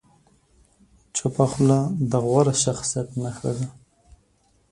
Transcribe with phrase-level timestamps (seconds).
[1.15, 3.67] چپه خوله، د غوره شخصیت نښه ده.